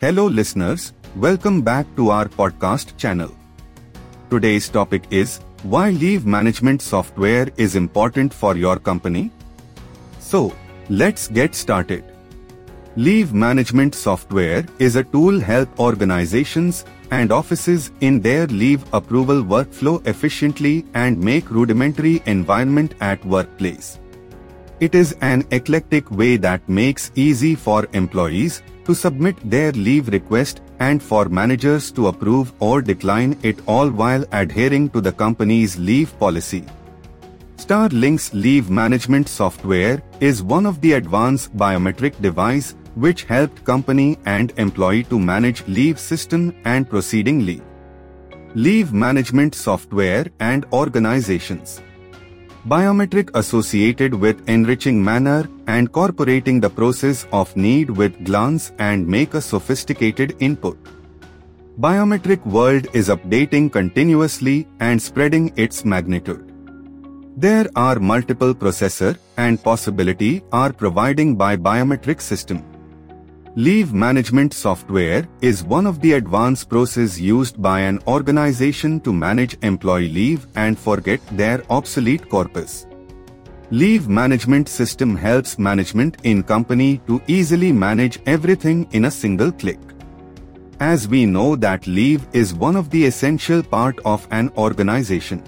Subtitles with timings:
[0.00, 3.30] Hello listeners, welcome back to our podcast channel.
[4.28, 9.30] Today's topic is why leave management software is important for your company.
[10.18, 10.52] So,
[10.90, 12.04] let's get started.
[12.96, 20.04] Leave management software is a tool help organizations and offices in their leave approval workflow
[20.08, 24.00] efficiently and make rudimentary environment at workplace.
[24.80, 30.62] It is an eclectic way that makes easy for employees to submit their leave request
[30.80, 36.18] and for managers to approve or decline it all while adhering to the company's leave
[36.18, 36.64] policy.
[37.56, 44.52] Starlink's leave management software is one of the advanced biometric device which helped company and
[44.56, 47.62] employee to manage leave system and proceeding leave.
[48.54, 51.80] Leave management software and organizations.
[52.66, 59.34] Biometric associated with enriching manner and incorporating the process of need with glance and make
[59.34, 60.78] a sophisticated input.
[61.78, 66.50] Biometric world is updating continuously and spreading its magnitude.
[67.36, 72.64] There are multiple processor and possibility are providing by biometric system.
[73.56, 79.56] Leave management software is one of the advanced processes used by an organization to manage
[79.62, 82.88] employee leave and forget their obsolete corpus.
[83.70, 89.78] Leave management system helps management in company to easily manage everything in a single click.
[90.80, 95.44] As we know that leave is one of the essential part of an organization.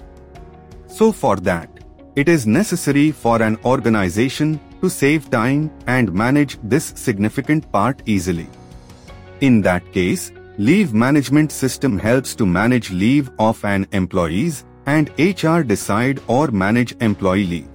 [0.87, 1.69] So for that,
[2.15, 8.47] it is necessary for an organization to save time and manage this significant part easily.
[9.41, 15.61] In that case, leave management system helps to manage leave of an employees and HR
[15.61, 17.69] decide or manage employee leave.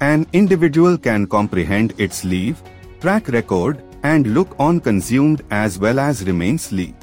[0.00, 2.62] An individual can comprehend its leave,
[3.00, 6.94] track record, and look on consumed as well as remains leave.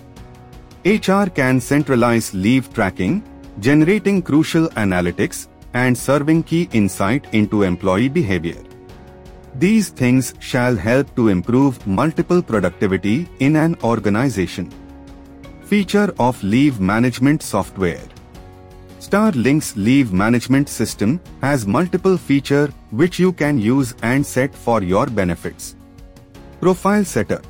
[0.86, 3.24] HR can centralize leave tracking,
[3.60, 8.62] generating crucial analytics, and serving key insight into employee behavior.
[9.56, 14.72] These things shall help to improve multiple productivity in an organization.
[15.62, 18.02] Feature of Leave Management Software
[19.00, 25.06] Starlink's leave management system has multiple feature which you can use and set for your
[25.06, 25.76] benefits.
[26.60, 27.42] Profile Setter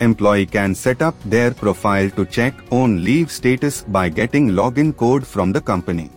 [0.00, 5.26] Employee can set up their profile to check own leave status by getting login code
[5.26, 6.10] from the company.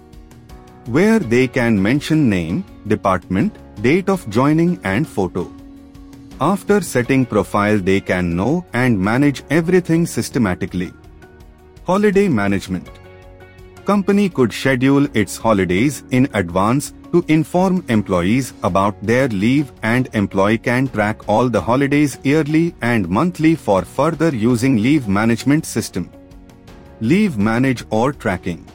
[0.85, 5.51] Where they can mention name, department, date of joining and photo.
[6.39, 10.93] After setting profile they can know and manage everything systematically.
[11.85, 12.89] Holiday Management
[13.85, 20.57] Company could schedule its holidays in advance to inform employees about their leave and employee
[20.57, 26.09] can track all the holidays yearly and monthly for further using leave management system.
[26.99, 28.65] Leave manage or tracking.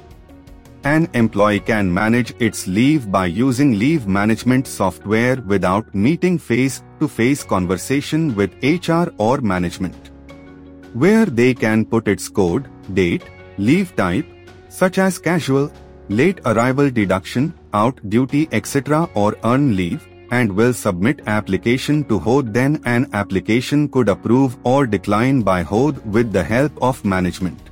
[0.85, 8.35] An employee can manage its leave by using leave management software without meeting face-to-face conversation
[8.35, 10.11] with HR or management.
[10.95, 13.25] Where they can put its code, date,
[13.59, 14.27] leave type,
[14.71, 15.71] such as casual,
[16.09, 19.07] late arrival deduction, out duty etc.
[19.15, 24.87] or earn leave, and will submit application to HOD then an application could approve or
[24.87, 27.70] decline by HOD with the help of management.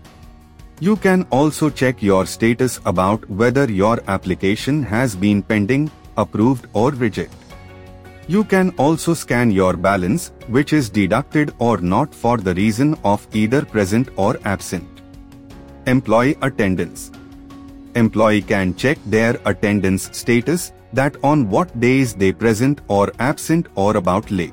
[0.80, 6.92] You can also check your status about whether your application has been pending, approved or
[6.92, 7.36] rejected.
[8.28, 13.26] You can also scan your balance, which is deducted or not for the reason of
[13.32, 14.86] either present or absent.
[15.86, 17.10] Employee attendance.
[17.96, 23.96] Employee can check their attendance status that on what days they present or absent or
[23.96, 24.52] about late.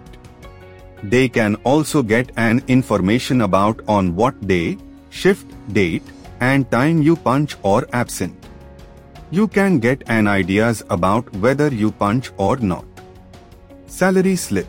[1.03, 4.77] They can also get an information about on what day,
[5.11, 6.03] shift, date,
[6.39, 8.47] and time you punch or absent.
[9.31, 12.85] You can get an ideas about whether you punch or not.
[13.87, 14.67] Salary slip.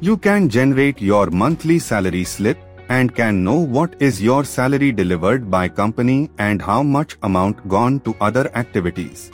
[0.00, 2.58] You can generate your monthly salary slip
[2.88, 8.00] and can know what is your salary delivered by company and how much amount gone
[8.00, 9.30] to other activities.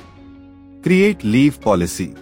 [0.82, 2.14] Create leave policy.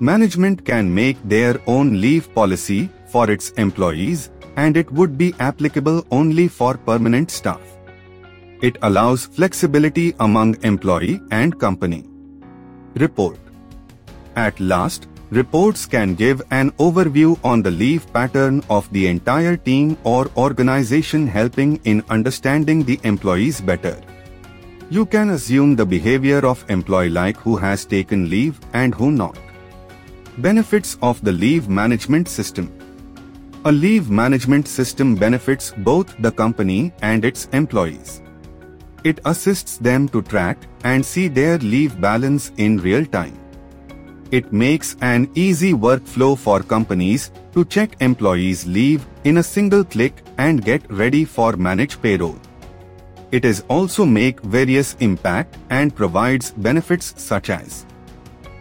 [0.00, 6.06] Management can make their own leave policy for its employees and it would be applicable
[6.10, 7.73] only for permanent staff.
[8.66, 12.04] It allows flexibility among employee and company.
[12.94, 13.36] Report.
[14.36, 19.98] At last, reports can give an overview on the leave pattern of the entire team
[20.04, 24.00] or organization helping in understanding the employees better.
[24.88, 29.38] You can assume the behavior of employee like who has taken leave and who not.
[30.38, 32.72] Benefits of the leave management system.
[33.66, 38.22] A leave management system benefits both the company and its employees.
[39.04, 43.38] It assists them to track and see their leave balance in real time.
[44.30, 50.22] It makes an easy workflow for companies to check employees' leave in a single click
[50.38, 52.38] and get ready for managed payroll.
[53.30, 57.84] It is also make various impact and provides benefits such as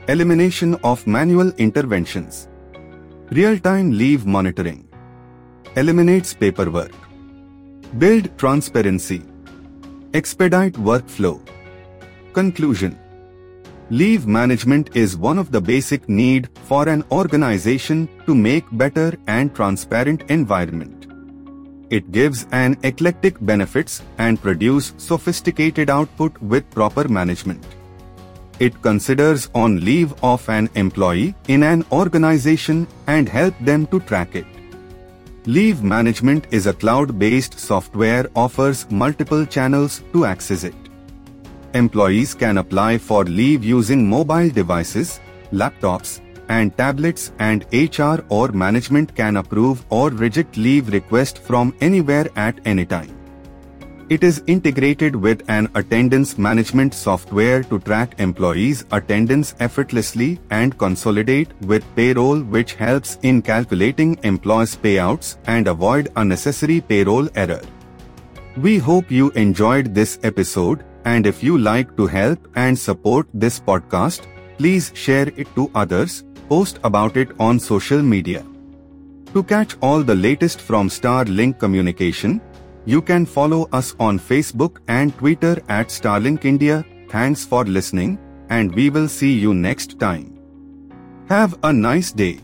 [0.10, 2.50] elimination of manual interventions,
[3.32, 4.88] real-time leave monitoring,
[5.78, 6.92] eliminates paperwork,
[7.98, 9.24] build transparency,
[10.14, 11.42] expedite workflow.
[12.34, 13.00] Conclusion
[13.90, 19.56] Leave management is one of the basic need for an organization to make better and
[19.56, 21.08] transparent environment.
[21.90, 27.66] It gives an eclectic benefits and produce sophisticated output with proper management.
[28.60, 34.36] It considers on leave of an employee in an organization and help them to track
[34.36, 34.53] it.
[35.46, 40.74] Leave management is a cloud-based software offers multiple channels to access it.
[41.74, 45.20] Employees can apply for leave using mobile devices,
[45.52, 52.30] laptops, and tablets and HR or management can approve or reject leave request from anywhere
[52.38, 53.13] at any time.
[54.14, 61.56] It is integrated with an attendance management software to track employees' attendance effortlessly and consolidate
[61.62, 67.62] with payroll which helps in calculating employees' payouts and avoid unnecessary payroll error.
[68.56, 73.60] We hope you enjoyed this episode and if you like to help and support this
[73.60, 74.28] podcast,
[74.60, 78.46] please share it to others post about it on social media.
[79.34, 82.42] To catch all the latest from Starlink Communication,
[82.86, 86.86] you can follow us on Facebook and Twitter at Starlink India.
[87.10, 88.20] Thanks for listening,
[88.50, 90.40] and we will see you next time.
[91.30, 92.40] Have a nice day.